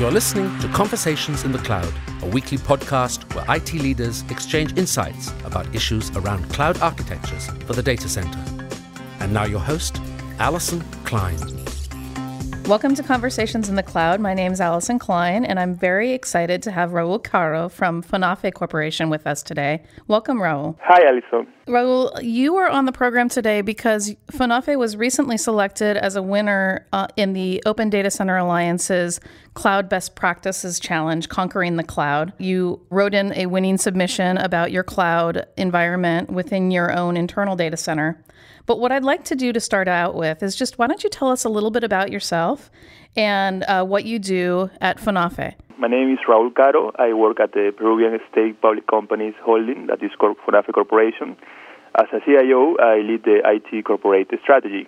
You're 0.00 0.10
listening 0.10 0.58
to 0.60 0.68
Conversations 0.68 1.44
in 1.44 1.52
the 1.52 1.58
Cloud, 1.58 1.92
a 2.22 2.26
weekly 2.26 2.56
podcast 2.56 3.34
where 3.34 3.44
IT 3.54 3.74
leaders 3.74 4.24
exchange 4.30 4.78
insights 4.78 5.30
about 5.44 5.74
issues 5.74 6.10
around 6.16 6.50
cloud 6.50 6.80
architectures 6.80 7.48
for 7.66 7.74
the 7.74 7.82
data 7.82 8.08
center. 8.08 8.42
And 9.20 9.34
now 9.34 9.44
your 9.44 9.60
host, 9.60 10.00
Allyson 10.38 10.80
Klein. 11.04 11.36
Welcome 12.64 12.94
to 12.94 13.02
Conversations 13.02 13.68
in 13.68 13.74
the 13.74 13.82
Cloud. 13.82 14.20
My 14.20 14.32
name 14.32 14.52
is 14.52 14.60
Allyson 14.62 14.98
Klein, 14.98 15.44
and 15.44 15.60
I'm 15.60 15.74
very 15.74 16.12
excited 16.12 16.62
to 16.62 16.70
have 16.70 16.92
Raul 16.92 17.22
Caro 17.22 17.68
from 17.68 18.02
Fonafe 18.02 18.54
Corporation 18.54 19.10
with 19.10 19.26
us 19.26 19.42
today. 19.42 19.82
Welcome, 20.08 20.38
Raul. 20.38 20.76
Hi, 20.80 21.06
Allyson. 21.06 21.46
Raul, 21.70 22.20
you 22.22 22.56
are 22.56 22.68
on 22.68 22.84
the 22.84 22.92
program 22.92 23.28
today 23.28 23.60
because 23.60 24.14
Fonafe 24.32 24.76
was 24.76 24.96
recently 24.96 25.38
selected 25.38 25.96
as 25.96 26.16
a 26.16 26.22
winner 26.22 26.86
uh, 26.92 27.06
in 27.16 27.32
the 27.32 27.62
Open 27.64 27.88
Data 27.88 28.10
Center 28.10 28.36
Alliance's 28.36 29.20
Cloud 29.54 29.88
Best 29.88 30.16
Practices 30.16 30.80
Challenge, 30.80 31.28
Conquering 31.28 31.76
the 31.76 31.84
Cloud. 31.84 32.32
You 32.38 32.84
wrote 32.90 33.14
in 33.14 33.32
a 33.34 33.46
winning 33.46 33.78
submission 33.78 34.36
about 34.36 34.72
your 34.72 34.82
cloud 34.82 35.46
environment 35.56 36.30
within 36.30 36.72
your 36.72 36.92
own 36.92 37.16
internal 37.16 37.54
data 37.54 37.76
center. 37.76 38.22
But 38.66 38.80
what 38.80 38.90
I'd 38.90 39.04
like 39.04 39.24
to 39.24 39.36
do 39.36 39.52
to 39.52 39.60
start 39.60 39.86
out 39.86 40.16
with 40.16 40.42
is 40.42 40.56
just 40.56 40.78
why 40.78 40.88
don't 40.88 41.04
you 41.04 41.10
tell 41.10 41.30
us 41.30 41.44
a 41.44 41.48
little 41.48 41.70
bit 41.70 41.84
about 41.84 42.10
yourself 42.10 42.70
and 43.16 43.62
uh, 43.64 43.84
what 43.84 44.04
you 44.04 44.18
do 44.18 44.70
at 44.80 44.98
Fonafe? 44.98 45.54
My 45.80 45.88
name 45.88 46.12
is 46.12 46.18
Raul 46.28 46.54
Caro. 46.54 46.92
I 46.98 47.14
work 47.14 47.40
at 47.40 47.52
the 47.52 47.72
Peruvian 47.74 48.20
State 48.30 48.60
Public 48.60 48.86
Companies 48.86 49.32
Holding, 49.42 49.86
that 49.86 50.02
is 50.02 50.10
called 50.20 50.36
Fonafe 50.46 50.70
Corporation. 50.74 51.38
As 51.98 52.04
a 52.12 52.20
CIO, 52.20 52.76
I 52.76 53.00
lead 53.00 53.24
the 53.24 53.40
IT 53.42 53.86
corporate 53.86 54.28
strategy. 54.42 54.86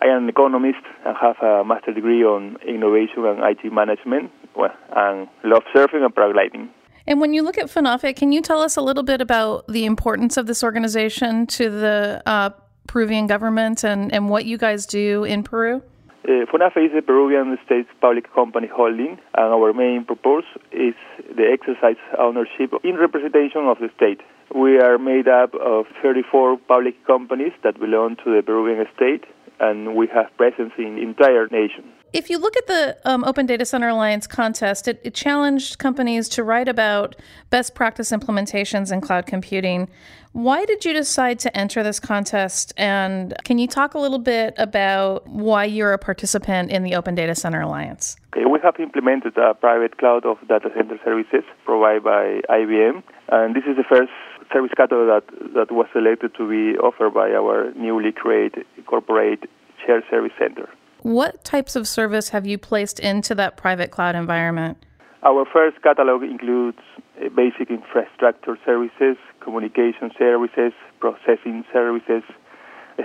I 0.00 0.06
am 0.06 0.22
an 0.22 0.28
economist 0.28 0.86
and 1.04 1.16
have 1.20 1.34
a 1.42 1.64
master's 1.64 1.96
degree 1.96 2.22
on 2.22 2.58
innovation 2.64 3.24
and 3.26 3.40
IT 3.42 3.72
management, 3.72 4.30
well, 4.54 4.70
and 4.94 5.26
love 5.42 5.64
surfing 5.74 6.04
and 6.04 6.14
paragliding. 6.14 6.68
And 7.08 7.20
when 7.20 7.34
you 7.34 7.42
look 7.42 7.58
at 7.58 7.66
Fonafe, 7.66 8.14
can 8.14 8.30
you 8.30 8.40
tell 8.40 8.60
us 8.60 8.76
a 8.76 8.82
little 8.82 9.02
bit 9.02 9.20
about 9.20 9.66
the 9.66 9.84
importance 9.84 10.36
of 10.36 10.46
this 10.46 10.62
organization 10.62 11.48
to 11.58 11.70
the 11.70 12.22
uh, 12.24 12.50
Peruvian 12.86 13.26
government 13.26 13.82
and, 13.82 14.12
and 14.12 14.28
what 14.28 14.44
you 14.44 14.58
guys 14.58 14.86
do 14.86 15.24
in 15.24 15.42
Peru? 15.42 15.82
FONAFE 16.26 16.76
is 16.76 16.90
a 16.98 17.02
Peruvian 17.02 17.58
state 17.64 17.86
public 18.00 18.32
company 18.34 18.66
holding, 18.66 19.18
and 19.34 19.54
our 19.54 19.72
main 19.72 20.04
purpose 20.04 20.44
is 20.70 20.94
the 21.34 21.46
exercise 21.50 21.96
ownership 22.18 22.72
in 22.84 22.96
representation 22.96 23.62
of 23.66 23.78
the 23.78 23.88
state. 23.96 24.20
We 24.54 24.78
are 24.80 24.98
made 24.98 25.28
up 25.28 25.54
of 25.54 25.86
34 26.02 26.58
public 26.68 27.06
companies 27.06 27.52
that 27.62 27.80
belong 27.80 28.16
to 28.24 28.36
the 28.36 28.42
Peruvian 28.42 28.86
state, 28.94 29.24
and 29.60 29.96
we 29.96 30.08
have 30.08 30.36
presence 30.36 30.72
in 30.76 30.98
entire 30.98 31.46
nation. 31.46 31.84
If 32.12 32.28
you 32.28 32.38
look 32.38 32.56
at 32.56 32.66
the 32.66 32.96
um, 33.04 33.22
Open 33.22 33.46
Data 33.46 33.64
Center 33.64 33.88
Alliance 33.88 34.26
contest, 34.26 34.88
it, 34.88 35.00
it, 35.04 35.14
challenged 35.14 35.78
companies 35.78 36.28
to 36.30 36.42
write 36.42 36.68
about 36.68 37.14
best 37.50 37.76
practice 37.76 38.10
implementations 38.10 38.92
in 38.92 39.00
cloud 39.00 39.26
computing. 39.26 39.88
Why 40.32 40.64
did 40.64 40.84
you 40.84 40.92
decide 40.92 41.38
to 41.40 41.56
enter 41.56 41.84
this 41.84 42.00
contest? 42.00 42.72
And 42.76 43.34
can 43.44 43.58
you 43.58 43.68
talk 43.68 43.94
a 43.94 43.98
little 43.98 44.18
bit 44.18 44.54
about 44.58 45.26
why 45.28 45.64
you're 45.64 45.92
a 45.92 45.98
participant 45.98 46.72
in 46.72 46.82
the 46.82 46.96
Open 46.96 47.14
Data 47.14 47.34
Center 47.36 47.60
Alliance? 47.60 48.16
Okay, 48.34 48.44
we 48.44 48.58
have 48.60 48.74
implemented 48.80 49.36
a 49.38 49.54
private 49.54 49.98
cloud 49.98 50.26
of 50.26 50.38
data 50.48 50.70
center 50.74 50.98
services 51.04 51.44
provided 51.64 52.02
by 52.02 52.40
IBM, 52.48 53.04
and 53.30 53.54
this 53.54 53.64
is 53.68 53.76
the 53.76 53.84
first 53.88 54.10
service 54.52 54.72
catalog 54.76 55.22
that, 55.22 55.54
that 55.54 55.72
was 55.72 55.86
selected 55.92 56.34
to 56.36 56.48
be 56.48 56.76
offered 56.78 57.14
by 57.14 57.30
our 57.30 57.72
newly 57.74 58.10
created 58.10 58.66
corporate 58.86 59.48
shared 59.86 60.02
service 60.10 60.32
center. 60.38 60.68
What 61.02 61.44
types 61.44 61.76
of 61.76 61.88
service 61.88 62.28
have 62.30 62.46
you 62.46 62.58
placed 62.58 63.00
into 63.00 63.34
that 63.36 63.56
private 63.56 63.90
cloud 63.90 64.14
environment? 64.14 64.84
Our 65.22 65.44
first 65.50 65.82
catalog 65.82 66.22
includes 66.22 66.78
uh, 66.98 67.28
basic 67.34 67.70
infrastructure 67.70 68.58
services, 68.64 69.16
communication 69.40 70.10
services, 70.18 70.72
processing 70.98 71.64
services, 71.72 72.22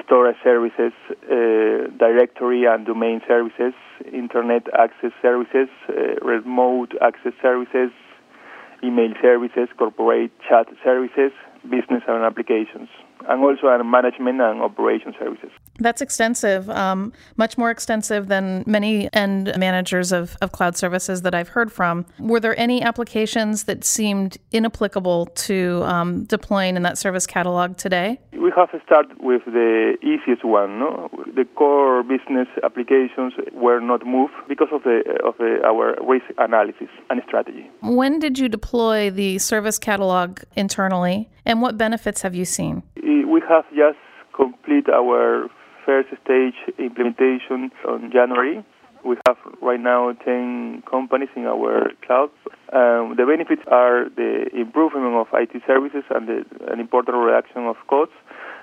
storage 0.05 0.35
services, 0.43 0.91
uh, 1.23 1.87
directory 1.97 2.65
and 2.65 2.85
domain 2.85 3.21
services, 3.27 3.73
internet 4.11 4.67
access 4.77 5.11
services, 5.21 5.69
uh, 5.87 6.15
remote 6.21 6.93
access 7.01 7.33
services, 7.41 7.91
email 8.83 9.13
services, 9.21 9.69
corporate 9.77 10.31
chat 10.47 10.67
services, 10.83 11.31
business 11.69 12.03
and 12.07 12.23
applications 12.23 12.89
and 13.27 13.41
also 13.41 13.67
our 13.67 13.83
management 13.83 14.41
and 14.41 14.61
operation 14.61 15.13
services. 15.19 15.51
That's 15.79 16.01
extensive, 16.01 16.69
um, 16.69 17.11
much 17.37 17.57
more 17.57 17.69
extensive 17.69 18.27
than 18.27 18.63
many 18.65 19.11
end 19.13 19.53
managers 19.57 20.11
of, 20.11 20.37
of 20.41 20.51
cloud 20.51 20.77
services 20.77 21.21
that 21.23 21.35
I've 21.35 21.49
heard 21.49 21.71
from. 21.71 22.05
Were 22.19 22.39
there 22.39 22.57
any 22.59 22.81
applications 22.81 23.65
that 23.65 23.83
seemed 23.83 24.37
inapplicable 24.51 25.27
to 25.47 25.83
um, 25.83 26.23
deploying 26.25 26.75
in 26.75 26.83
that 26.83 26.97
service 26.97 27.27
catalog 27.27 27.77
today? 27.77 28.19
We 28.31 28.51
have 28.55 28.69
started 28.85 29.17
with 29.19 29.43
the 29.45 29.97
easiest 30.01 30.45
one. 30.45 30.79
No? 30.79 31.09
The 31.35 31.45
core 31.55 32.03
business 32.03 32.47
applications 32.63 33.33
were 33.53 33.79
not 33.79 34.05
moved 34.05 34.33
because 34.47 34.69
of 34.71 34.83
the 34.83 35.03
of 35.25 35.35
the, 35.37 35.61
our 35.65 35.95
risk 36.05 36.25
analysis 36.37 36.89
and 37.09 37.21
strategy. 37.27 37.69
When 37.81 38.19
did 38.19 38.39
you 38.39 38.47
deploy 38.47 39.09
the 39.09 39.39
service 39.39 39.77
catalog 39.77 40.39
internally, 40.55 41.29
and 41.45 41.61
what 41.61 41.77
benefits 41.77 42.21
have 42.21 42.35
you 42.35 42.45
seen? 42.45 42.83
we 43.35 43.41
have 43.49 43.65
just 43.75 43.97
completed 44.33 44.89
our 44.89 45.49
first 45.85 46.09
stage 46.23 46.55
implementation 46.79 47.71
on 47.87 48.11
January. 48.11 48.65
We 49.05 49.17
have 49.27 49.37
right 49.61 49.79
now 49.79 50.11
10 50.13 50.83
companies 50.89 51.29
in 51.35 51.45
our 51.45 51.91
cloud. 52.05 52.31
Um, 52.73 53.13
the 53.15 53.25
benefits 53.29 53.61
are 53.67 54.09
the 54.09 54.49
improvement 54.51 55.13
of 55.13 55.27
IT 55.31 55.61
services 55.67 56.03
and 56.09 56.27
the, 56.27 56.45
an 56.71 56.79
important 56.79 57.17
reduction 57.17 57.69
of 57.69 57.75
costs 57.87 58.15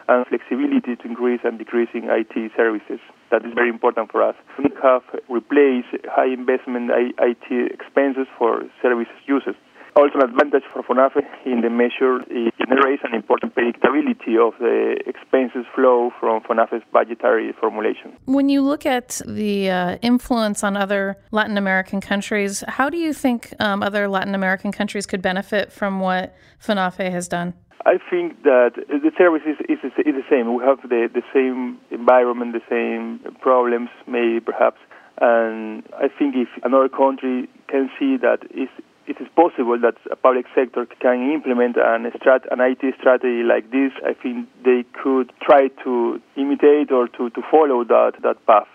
and 0.09 0.27
flexibility 0.27 0.97
to 0.97 1.05
increase 1.07 1.41
and 1.45 1.59
decrease 1.59 1.89
in 1.95 2.11
IT 2.11 2.53
services. 2.57 2.99
That 3.31 3.47
is 3.47 3.53
very 3.55 3.69
important 3.71 4.11
for 4.11 4.23
us. 4.23 4.35
We 4.59 4.71
have 4.83 5.03
replaced 5.29 5.95
high 6.11 6.27
investment 6.35 6.91
IT 6.91 7.73
expenses 7.73 8.27
for 8.37 8.63
services 8.83 9.15
users. 9.27 9.55
Also, 9.95 10.21
an 10.21 10.31
advantage 10.31 10.63
for 10.73 10.83
FONAFE 10.83 11.23
in 11.45 11.61
the 11.61 11.69
measure 11.69 12.21
it 12.31 12.55
generates 12.67 13.03
an 13.05 13.15
important 13.15 13.55
predictability 13.55 14.39
of 14.41 14.55
the 14.59 14.97
expenses 15.07 15.67
flow 15.75 16.11
from 16.19 16.41
FONAFE's 16.43 16.83
budgetary 16.91 17.53
formulation. 17.61 18.17
When 18.25 18.49
you 18.49 18.63
look 18.63 18.87
at 18.87 19.21
the 19.27 19.69
uh, 19.69 19.97
influence 20.01 20.65
on 20.65 20.79
other 20.79 21.19
Latin 21.31 21.59
American 21.59 22.01
countries, 22.01 22.65
how 22.69 22.89
do 22.89 22.97
you 22.97 23.13
think 23.13 23.53
um, 23.61 23.83
other 23.83 24.09
Latin 24.09 24.35
American 24.35 24.73
countries 24.73 25.05
could 25.05 25.21
benefit 25.21 25.71
from 25.71 26.01
what 26.01 26.35
FONAFE 26.59 27.13
has 27.13 27.29
done? 27.29 27.53
I 27.85 27.99
think 28.09 28.45
that 28.45 28.73
the 28.77 29.11
service 29.19 29.43
is, 29.45 29.59
is, 29.69 29.79
is 29.85 30.15
the 30.15 30.25
same. 30.31 30.55
We 30.55 30.65
have 30.65 30.81
the, 30.83 31.11
the 31.13 31.23
same 31.35 31.79
environment, 31.91 32.55
the 32.55 32.63
same 32.71 33.37
problems, 33.41 33.91
maybe 34.07 34.41
perhaps. 34.41 34.79
And 35.21 35.83
I 35.99 36.09
think 36.09 36.35
if 36.35 36.49
another 36.65 36.89
country 36.89 37.49
can 37.69 37.91
see 37.99 38.17
that 38.19 38.39
it's 38.51 38.73
it 39.07 39.21
is 39.21 39.29
possible 39.35 39.79
that 39.81 39.97
a 40.11 40.17
public 40.17 40.47
sector 40.55 40.87
can 41.01 41.33
implement 41.33 41.77
an, 41.77 42.11
strat, 42.13 42.47
an 42.51 42.61
IT 42.61 42.95
strategy 42.99 43.43
like 43.43 43.71
this, 43.71 43.93
I 44.05 44.15
think 44.15 44.49
they 44.65 44.85
could 45.03 45.33
try 45.41 45.69
to 45.85 46.21
imitate 46.37 46.93
or 46.93 47.09
to, 47.09 47.31
to 47.31 47.43
follow 47.51 47.85
that, 47.85 48.13
that 48.23 48.45
path. 48.47 48.69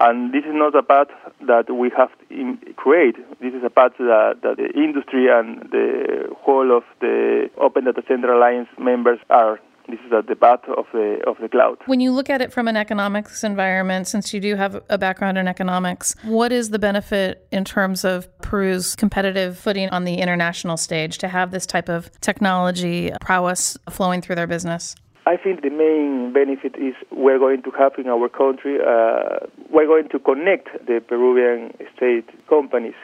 And 0.00 0.32
this 0.32 0.44
is 0.44 0.52
not 0.52 0.74
a 0.74 0.82
path 0.82 1.08
that 1.46 1.70
we 1.72 1.90
have 1.96 2.10
to 2.28 2.72
create. 2.74 3.16
This 3.40 3.54
is 3.54 3.62
a 3.64 3.70
path 3.70 3.92
that, 3.98 4.40
that 4.42 4.56
the 4.56 4.68
industry 4.74 5.28
and 5.30 5.70
the 5.70 6.34
whole 6.40 6.76
of 6.76 6.82
the 7.00 7.48
Open 7.56 7.84
Data 7.84 8.02
Center 8.08 8.32
Alliance 8.32 8.68
members 8.78 9.18
are 9.30 9.60
this 9.88 10.00
is 10.06 10.12
at 10.12 10.26
the 10.26 10.36
path 10.36 10.60
of 10.76 10.86
the 10.92 11.20
of 11.26 11.36
the 11.40 11.48
cloud. 11.48 11.78
When 11.86 12.00
you 12.00 12.12
look 12.12 12.30
at 12.30 12.40
it 12.40 12.52
from 12.52 12.68
an 12.68 12.76
economics 12.76 13.44
environment, 13.44 14.08
since 14.08 14.32
you 14.32 14.40
do 14.40 14.56
have 14.56 14.82
a 14.88 14.98
background 14.98 15.38
in 15.38 15.48
economics, 15.48 16.14
what 16.24 16.52
is 16.52 16.70
the 16.70 16.78
benefit 16.78 17.46
in 17.52 17.64
terms 17.64 18.04
of 18.04 18.26
Peru's 18.38 18.96
competitive 18.96 19.58
footing 19.58 19.88
on 19.90 20.04
the 20.04 20.14
international 20.14 20.76
stage 20.76 21.18
to 21.18 21.28
have 21.28 21.50
this 21.50 21.66
type 21.66 21.88
of 21.88 22.10
technology 22.20 23.10
prowess 23.20 23.76
flowing 23.90 24.20
through 24.20 24.36
their 24.36 24.46
business? 24.46 24.94
I 25.26 25.36
think 25.38 25.62
the 25.62 25.70
main 25.70 26.34
benefit 26.34 26.76
is 26.76 26.94
we're 27.10 27.38
going 27.38 27.62
to 27.62 27.70
have 27.78 27.92
in 27.96 28.08
our 28.08 28.28
country, 28.28 28.78
uh, 28.78 29.46
we're 29.70 29.86
going 29.86 30.08
to 30.10 30.18
connect 30.18 30.68
the 30.86 31.00
Peruvian 31.06 31.72
state 31.96 32.28
companies 32.46 32.94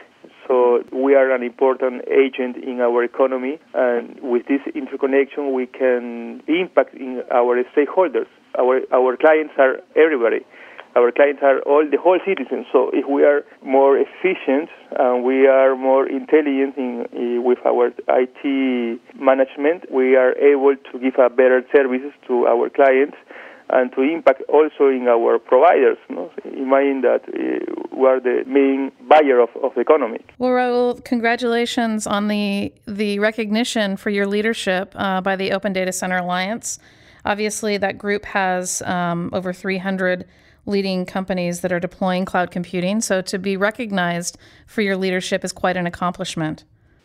so 0.50 0.82
we 0.92 1.14
are 1.14 1.30
an 1.32 1.44
important 1.44 2.02
agent 2.10 2.56
in 2.56 2.80
our 2.80 3.04
economy, 3.04 3.60
and 3.72 4.18
with 4.20 4.46
this 4.48 4.60
interconnection, 4.74 5.52
we 5.52 5.66
can 5.66 6.42
impact 6.48 6.92
in 6.94 7.22
our 7.30 7.62
stakeholders. 7.70 8.26
Our 8.58 8.80
our 8.92 9.16
clients 9.16 9.54
are 9.58 9.78
everybody. 9.94 10.40
Our 10.96 11.12
clients 11.12 11.40
are 11.44 11.60
all 11.60 11.86
the 11.88 11.98
whole 11.98 12.18
citizens. 12.26 12.66
So 12.72 12.90
if 12.92 13.06
we 13.06 13.22
are 13.22 13.44
more 13.62 13.96
efficient 13.96 14.70
and 14.98 15.22
we 15.22 15.46
are 15.46 15.76
more 15.76 16.08
intelligent 16.08 16.76
in, 16.76 17.06
in, 17.12 17.44
with 17.44 17.64
our 17.64 17.92
IT 18.08 19.00
management, 19.14 19.86
we 19.88 20.16
are 20.16 20.34
able 20.34 20.74
to 20.90 20.98
give 20.98 21.14
a 21.22 21.30
better 21.30 21.62
services 21.72 22.10
to 22.26 22.48
our 22.48 22.68
clients 22.70 23.16
and 23.72 23.92
to 23.92 24.02
impact 24.02 24.42
also 24.48 24.88
in 24.88 25.06
our 25.08 25.38
providers. 25.38 25.98
No? 26.08 26.30
Imagine 26.44 27.02
that 27.02 27.22
uh, 27.28 27.96
we 27.96 28.06
are 28.06 28.20
the 28.20 28.44
main 28.46 28.92
buyer 29.08 29.40
of, 29.40 29.50
of 29.62 29.74
the 29.74 29.80
economy. 29.80 30.18
Well, 30.38 30.50
Raul, 30.50 31.04
congratulations 31.04 32.06
on 32.06 32.28
the 32.28 32.72
the 32.86 33.18
recognition 33.18 33.96
for 33.96 34.10
your 34.10 34.26
leadership 34.26 34.92
uh, 34.96 35.20
by 35.20 35.36
the 35.36 35.52
Open 35.52 35.72
Data 35.72 35.92
Center 35.92 36.18
Alliance. 36.18 36.78
Obviously, 37.24 37.76
that 37.76 37.98
group 37.98 38.24
has 38.24 38.82
um, 38.82 39.30
over 39.32 39.52
300 39.52 40.26
leading 40.66 41.06
companies 41.06 41.60
that 41.60 41.72
are 41.72 41.80
deploying 41.80 42.24
cloud 42.24 42.50
computing. 42.50 43.00
So 43.00 43.20
to 43.22 43.38
be 43.38 43.56
recognized 43.56 44.38
for 44.66 44.82
your 44.82 44.96
leadership 44.96 45.44
is 45.44 45.52
quite 45.52 45.76
an 45.76 45.86
accomplishment. 45.86 46.64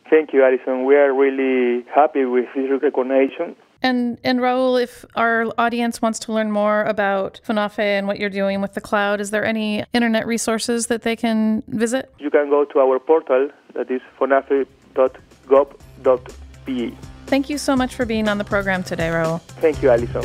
Thank 0.10 0.34
you, 0.34 0.44
Allyson. 0.44 0.86
We 0.86 0.96
are 0.96 1.14
really 1.14 1.84
happy 1.94 2.26
with 2.26 2.46
this 2.56 2.70
recognition. 2.82 3.56
And 3.82 4.20
and 4.24 4.40
Raul, 4.40 4.82
if 4.82 5.04
our 5.16 5.46
audience 5.58 6.02
wants 6.02 6.20
to 6.20 6.32
learn 6.34 6.52
more 6.52 6.84
about 6.84 7.42
FONAFE 7.46 7.80
and 7.80 8.08
what 8.08 8.20
you're 8.20 8.30
doing 8.30 8.62
with 8.62 8.74
the 8.74 8.82
cloud, 8.82 9.22
is 9.22 9.32
there 9.32 9.46
any 9.46 9.86
internet 9.94 10.28
resources 10.28 10.88
that 10.88 11.04
they 11.04 11.16
can 11.16 11.64
visit? 11.68 12.12
You 12.20 12.30
can 12.30 12.50
go 12.50 12.66
to 12.66 12.80
our 12.80 13.00
portal 13.00 13.50
that 13.74 13.90
is 13.92 14.02
fonafe.gov.pe. 14.20 16.92
Thank 17.28 17.50
you 17.50 17.58
so 17.58 17.76
much 17.76 17.96
for 17.96 18.06
being 18.06 18.28
on 18.28 18.38
the 18.38 18.44
program 18.44 18.84
today, 18.84 19.10
Raul. 19.10 19.42
Thank 19.42 19.82
you, 19.82 19.90
Allyson. 19.90 20.24